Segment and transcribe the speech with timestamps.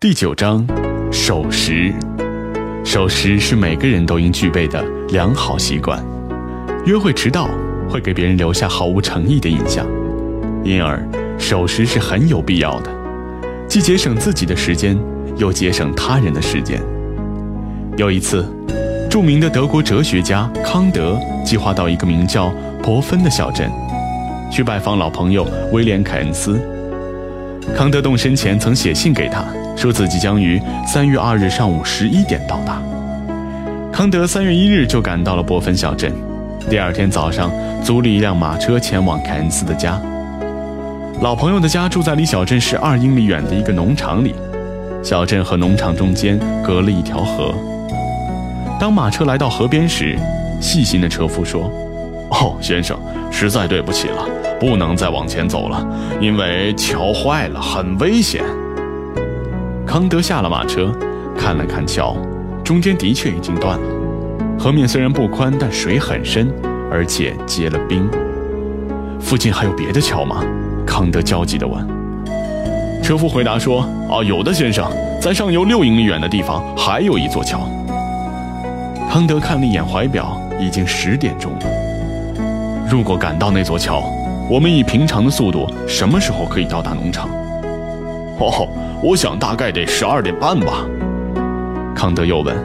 [0.00, 0.64] 第九章，
[1.10, 1.92] 守时。
[2.84, 6.00] 守时是每个人都应具备的良好习惯。
[6.86, 7.50] 约会迟到
[7.90, 9.84] 会给别人留下毫无诚意的印象，
[10.62, 11.04] 因而
[11.36, 12.92] 守时是很有必要的，
[13.66, 14.96] 既节省自己的时间，
[15.36, 16.80] 又节省他人的时间。
[17.96, 18.46] 有一次，
[19.10, 23.68] 著名的德国哲学家康德计划到一个名叫伯芬的小镇，
[24.48, 26.56] 去拜访老朋友威廉·凯恩斯。
[27.76, 29.44] 康德动身前曾写信给他。
[29.78, 32.82] 说自己将于三月二日上午十一点到达。
[33.92, 36.12] 康德三月一日就赶到了波芬小镇，
[36.68, 37.48] 第二天早上
[37.84, 40.00] 租了一辆马车前往凯恩斯的家。
[41.20, 44.34] 老朋友的家住在离小镇十二英里远的一个农场里，
[45.00, 47.54] 小镇和农场中间隔了一条河。
[48.80, 50.18] 当马车来到河边时，
[50.60, 51.70] 细心的车夫说
[52.30, 52.98] ：“哦，先生，
[53.30, 54.26] 实在对不起了，
[54.58, 55.86] 不能再往前走了，
[56.20, 58.42] 因为桥坏了，很危险。”
[59.88, 60.92] 康德下了马车，
[61.34, 62.14] 看了看桥，
[62.62, 63.86] 中间的确已经断了。
[64.58, 66.52] 河面虽然不宽，但水很深，
[66.92, 68.06] 而且结了冰。
[69.18, 70.44] 附近还有别的桥吗？
[70.86, 71.82] 康德焦急地问。
[73.02, 73.80] 车夫回答说
[74.12, 74.86] ：“啊，有的，先生，
[75.22, 77.66] 在上游六英里远的地方还有一座桥。”
[79.10, 82.86] 康德看了一眼怀表，已经十点钟了。
[82.90, 84.02] 如果赶到那座桥，
[84.50, 87.30] 我们以平常的速度，什么时候可以到达农场？
[88.46, 88.68] 哦。
[89.02, 90.84] 我想大概得十二点半吧。
[91.94, 92.56] 康德又问：“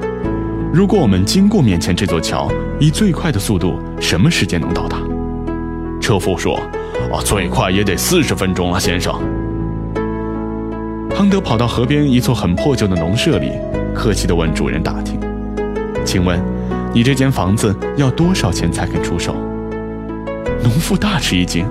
[0.74, 4.98] 如果我们经过面前这座桥，以最快的速度，什么时间能到达？”
[6.02, 6.56] 车夫说
[7.12, 9.14] ：“啊，最快也得四十分钟了，先生。”
[11.16, 13.52] 康德跑到河边一座很破旧的农舍里，
[13.94, 15.20] 客气地问主人打听
[16.04, 16.40] ：“请问，
[16.92, 19.36] 你这间房子要多少钱才肯出手？”
[20.64, 21.66] 农妇大吃一惊：“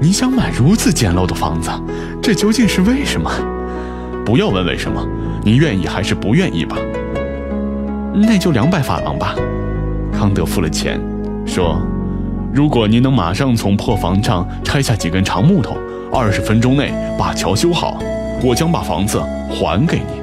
[0.00, 1.70] 你想买如此简陋的房子，
[2.22, 3.30] 这究竟是为什么？”
[4.24, 5.04] 不要问为什么，
[5.42, 6.76] 你愿意还是不愿意吧？
[8.14, 9.34] 那就两百法郎吧。
[10.12, 11.00] 康德付了钱，
[11.46, 11.80] 说
[12.52, 15.76] ：“如果您能马上从破房上拆下几根长木头，
[16.12, 17.98] 二十分钟内把桥修好，
[18.42, 20.22] 我将把房子还给您。”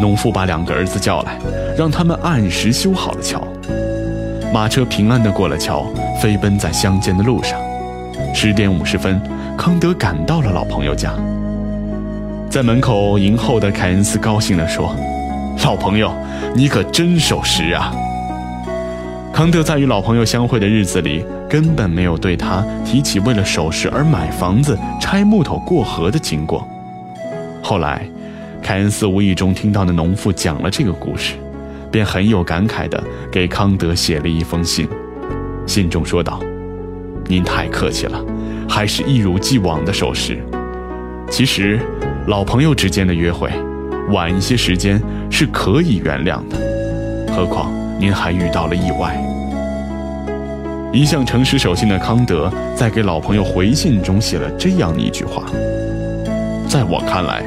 [0.00, 1.38] 农夫把两个儿子叫来，
[1.76, 3.42] 让他们按时修好了桥。
[4.52, 5.86] 马车平安地过了桥，
[6.20, 7.58] 飞奔在乡间的路上。
[8.34, 9.20] 十点五十分，
[9.56, 11.12] 康德赶到了老朋友家。
[12.50, 14.94] 在门口迎候的凯恩斯高兴地说
[15.64, 16.12] ：“老朋友，
[16.54, 17.92] 你可真守时啊！”
[19.32, 26.66] 康德在与老朋友相会的日子里，根本没有对他提起为了守时而买房子、拆木头过河的经过。
[27.62, 28.06] 后来，
[28.62, 31.34] 凯恩斯无意中听到那农妇讲了这个故事，
[31.90, 34.88] 便很有感慨地给康德写了一封信，
[35.66, 36.40] 信中说道
[37.26, 38.18] ：“您太客气了，
[38.68, 40.38] 还是一如既往的守时。
[41.30, 41.80] 其实……”
[42.26, 43.48] 老朋友之间的约会，
[44.10, 45.00] 晚一些时间
[45.30, 46.56] 是可以原谅的，
[47.32, 49.16] 何况您还遇到了意外。
[50.92, 55.44] 一向诚实守信的康德，在给老朋友回信中写了这样一句话：
[56.68, 57.44] 在我看来，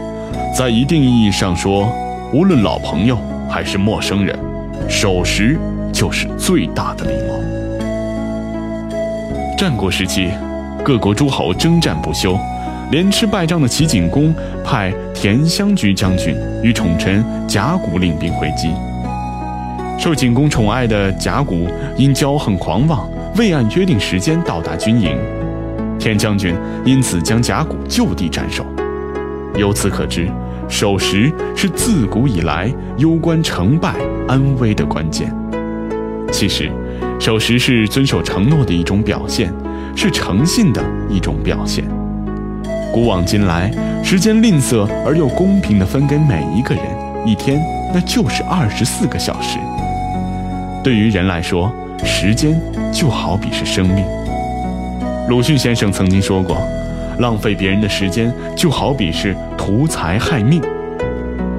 [0.58, 1.92] 在一定意义上说，
[2.32, 3.18] 无论老朋友
[3.50, 4.34] 还是陌生人，
[4.88, 5.60] 守时
[5.92, 7.36] 就是最大的礼貌。
[9.58, 10.30] 战国时期，
[10.90, 12.36] 各国诸侯征战不休。
[12.90, 14.34] 连吃败仗的齐景公
[14.66, 18.72] 派田襄居将军与宠臣贾谷领兵回击。
[20.00, 25.16] 受景公宠爱的贾谷因骄横狂妄，未按约定时间到达军营，
[26.00, 28.66] 田将军因此将贾谷就地斩首。
[29.56, 30.28] 由此可知，
[30.68, 33.94] 守时是自古以来攸关成败
[34.28, 35.32] 安危的关键。
[36.32, 36.72] 其实，
[37.20, 39.54] 守时是遵守承诺的一种表现，
[39.96, 41.84] 是诚信的一种表现。
[42.92, 43.72] 古往今来，
[44.04, 46.84] 时间吝啬而又公平地分给每一个人，
[47.26, 47.62] 一天
[47.94, 49.60] 那就是二十四个小时。
[50.84, 51.72] 对于人来说，
[52.04, 52.60] 时间
[52.92, 54.04] 就好比是生命。
[55.28, 56.58] 鲁迅先生曾经说过
[57.20, 60.62] ：“浪费别人的时间，就好比是图财害命。”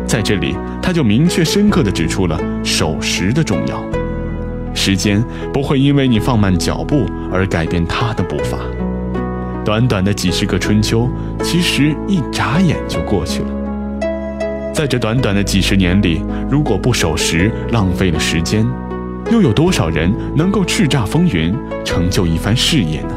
[0.09, 4.00] 在这里，他就明确深刻地指出了守时的重要。
[4.83, 5.23] 时间
[5.53, 8.57] 不会因为你放慢脚步而改变它的步伐。
[9.63, 11.07] 短短的几十个春秋，
[11.43, 13.49] 其实一眨眼就过去了。
[14.73, 18.67] 在这短短的几十年里，如果不守时，浪费了时间，
[19.31, 21.55] 又有多少人能够叱咤风云，
[21.85, 23.15] 成就一番事业呢？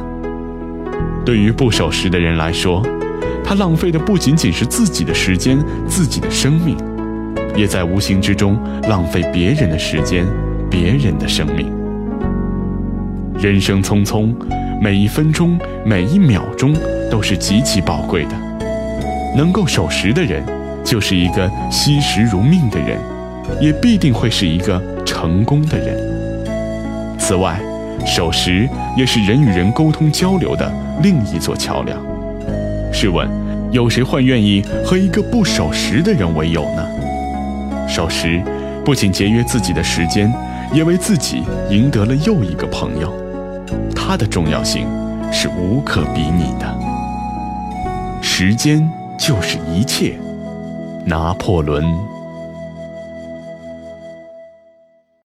[1.23, 2.85] 对于不守时的人来说，
[3.41, 5.57] 他浪费的不仅仅是自己的时间、
[5.87, 6.75] 自己的生命，
[7.55, 8.59] 也在无形之中
[8.89, 10.27] 浪费别人的时间、
[10.73, 11.71] 别人的生命。
[13.39, 14.33] 人生匆匆。
[14.81, 16.75] 每一分钟，每一秒钟
[17.09, 18.31] 都是极其宝贵的。
[19.37, 20.43] 能够守时的人，
[20.83, 22.97] 就是一个惜时如命的人，
[23.61, 25.95] 也必定会是一个成功的人。
[27.19, 27.61] 此外，
[28.03, 28.67] 守时
[28.97, 30.69] 也是人与人沟通交流的
[31.01, 31.97] 另一座桥梁。
[32.91, 33.29] 试问，
[33.71, 37.87] 有谁会愿意和一个不守时的人为友呢？
[37.87, 38.41] 守时
[38.83, 40.29] 不仅节约自己的时间，
[40.73, 43.13] 也为自己赢得了又一个朋友。
[43.95, 44.87] 他的重要性
[45.31, 46.79] 是无可比拟的。
[48.21, 50.17] 时间就是一切。
[51.05, 52.12] 拿破仑。